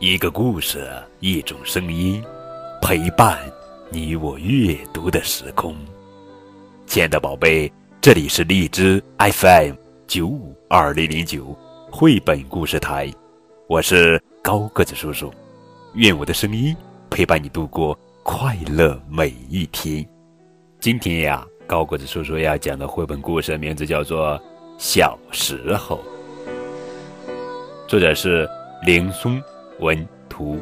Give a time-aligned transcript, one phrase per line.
[0.00, 2.24] 一个故事，一种声音，
[2.80, 3.38] 陪伴
[3.90, 5.76] 你我阅读的时空。
[6.86, 7.70] 亲爱的宝贝，
[8.00, 9.74] 这里是荔枝 FM
[10.06, 11.54] 九五二零零九
[11.90, 13.12] 绘本故事台，
[13.68, 15.30] 我是高个子叔叔。
[15.92, 16.74] 愿我的声音
[17.10, 20.02] 陪伴你度过快乐每一天。
[20.80, 24.38] 今天呀，高个子叔叔要讲的绘本故事名字叫做
[24.78, 26.02] 《小时候》。
[27.86, 28.48] 作者是
[28.86, 29.38] 林松
[29.80, 30.58] 文图，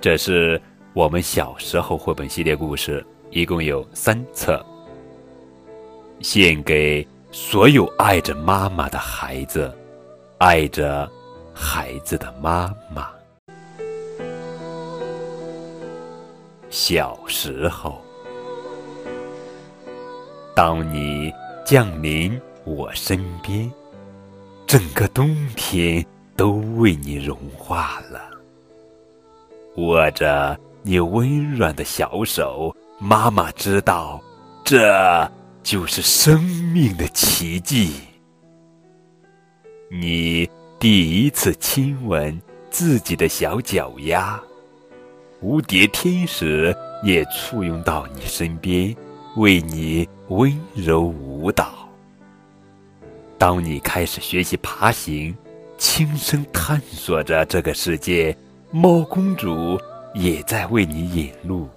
[0.00, 0.60] 这是
[0.92, 4.64] 我们小时候绘本系列故事，一共有三册，
[6.20, 9.74] 献给所有爱着妈妈的孩子，
[10.38, 11.10] 爱着
[11.54, 13.08] 孩子的妈妈。
[16.68, 17.98] 小时候，
[20.54, 21.32] 当你
[21.64, 23.70] 降临我身边。
[24.66, 26.04] 整个冬天
[26.36, 28.20] 都为你融化了。
[29.76, 34.22] 握着你温软的小手，妈妈知道，
[34.64, 35.30] 这
[35.62, 37.94] 就是生命的奇迹。
[39.90, 42.40] 你第一次亲吻
[42.70, 44.40] 自己的小脚丫，
[45.42, 48.94] 蝴蝶天使也簇拥到你身边，
[49.36, 51.88] 为你温柔舞蹈。
[53.38, 55.36] 当你开始学习爬行，
[55.86, 58.34] 轻声探索着这个世界，
[58.70, 59.78] 猫公主
[60.14, 61.68] 也在为你引路。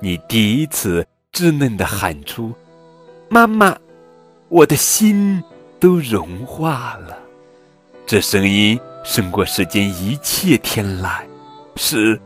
[0.00, 2.50] 你第一次稚嫩的喊出
[3.28, 3.76] “妈妈”，
[4.48, 5.44] 我的心
[5.78, 7.18] 都融化了。
[8.06, 11.20] 这声音胜过世间一切天籁，
[11.76, 12.18] 是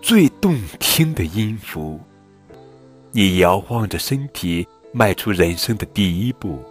[0.00, 1.98] 最动听的音符。
[3.10, 6.64] 你摇晃着身体，迈出人生的第一步。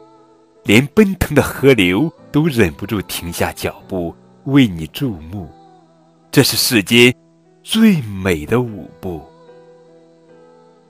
[0.70, 5.50] 连奔腾的河流都忍不住停下脚步，为你注目。
[6.30, 7.12] 这是世间
[7.64, 9.20] 最美的舞步。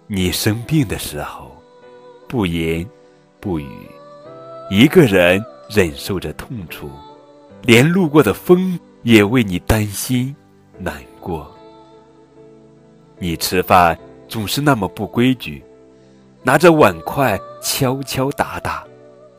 [0.05, 1.55] 你生病的时候，
[2.27, 2.85] 不言
[3.39, 3.69] 不语，
[4.69, 6.89] 一个人忍受着痛楚，
[7.61, 10.35] 连路过的风也为你担心
[10.77, 11.49] 难过。
[13.17, 15.63] 你吃饭总是那么不规矩，
[16.43, 18.85] 拿着碗筷敲敲打打。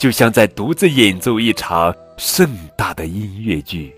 [0.00, 3.94] 就像在独自演奏一场盛大的音乐剧。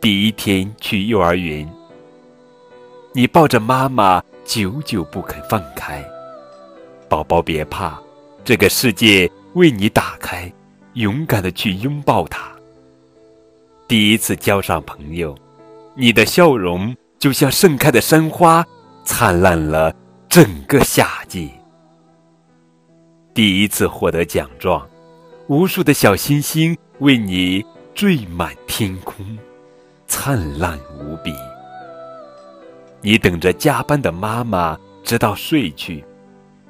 [0.00, 1.68] 第一天去幼儿园，
[3.12, 6.00] 你抱着妈妈，久久不肯放开。
[7.08, 7.98] 宝宝别怕，
[8.44, 10.50] 这个世界为你打开，
[10.92, 12.48] 勇敢的去拥抱它。
[13.88, 15.36] 第一次交上朋友，
[15.96, 18.64] 你的笑容就像盛开的山花，
[19.02, 19.92] 灿烂了
[20.28, 21.50] 整个夏季。
[23.36, 24.88] 第一次获得奖状，
[25.46, 27.62] 无数的小星星为你
[27.94, 29.26] 缀满天空，
[30.06, 31.34] 灿烂无比。
[33.02, 34.74] 你等着加班的妈妈
[35.04, 36.02] 直到睡去，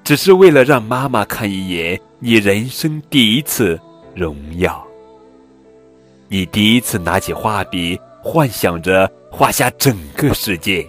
[0.02, 3.80] 只是为了让妈妈看一眼你人生第一次
[4.12, 4.84] 荣耀。
[6.26, 10.84] 你第一次拿起画笔，幻想着画下整个世界，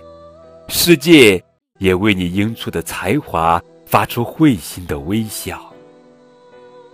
[0.69, 1.39] 世界
[1.77, 5.66] 也为你英出的才华发出会心的微笑。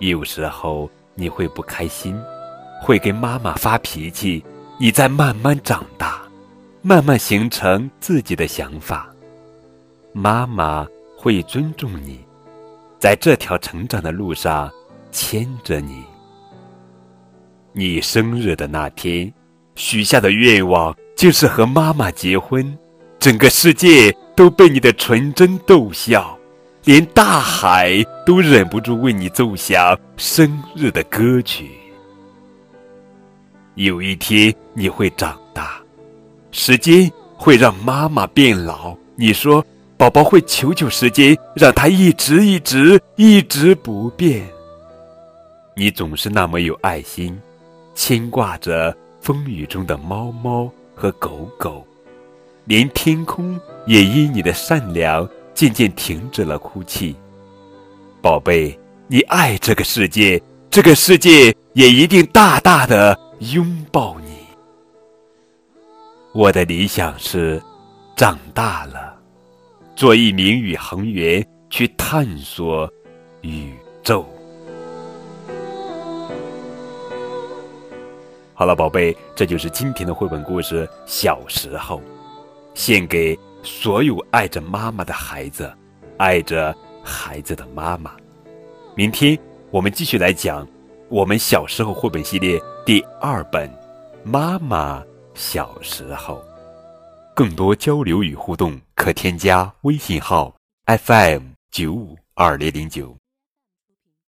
[0.09, 2.19] 有时候你会不开心，
[2.81, 4.44] 会跟妈妈发脾气。
[4.80, 6.22] 你在慢慢长大，
[6.81, 9.08] 慢慢形成自己的想法。
[10.12, 12.19] 妈妈会尊重你，
[13.00, 14.69] 在这条成长的路上
[15.12, 16.03] 牵着你。
[17.72, 19.31] 你生日的那天，
[19.75, 22.78] 许下的愿望就是和妈妈结婚。
[23.20, 26.38] 整个世界都被你的纯真逗笑。
[26.86, 31.72] 连大海都忍不住为你奏响生日的歌曲。
[33.76, 35.82] 有一天你会长大，
[36.52, 38.96] 时间会让妈妈变老。
[39.16, 44.46] 你说，宝宝会求求时间，让它一直一直一直不变。
[45.78, 47.40] 你总是那么有爱心，
[47.96, 51.88] 牵挂着风雨中的猫猫和狗狗，
[52.66, 53.58] 连天空
[53.88, 55.26] 也因你的善良。
[55.53, 57.16] 渐渐停止了哭泣，
[58.22, 58.78] 宝贝，
[59.08, 63.17] 你爱这个世界，这个世界也一定大大的
[63.53, 64.40] 拥抱你。
[66.34, 67.61] 我的理想是，
[68.16, 69.16] 长大了，
[69.96, 72.91] 做一名宇航员，去探索
[73.41, 73.72] 宇
[74.02, 74.26] 宙。
[78.55, 81.97] 好了，宝贝，这就是今天的绘本故事《小时候》，
[82.73, 83.38] 献给。
[83.64, 85.74] 所有爱着妈妈的孩子，
[86.18, 88.12] 爱着孩子的妈妈。
[88.96, 89.38] 明天
[89.72, 90.68] 我们继续来讲
[91.10, 93.70] 我们小时候绘本系列第二本
[94.24, 96.36] 《妈妈小时候》。
[97.34, 100.54] 更多交流与互动，可添加微信号
[100.86, 103.16] FM 九五二零零九。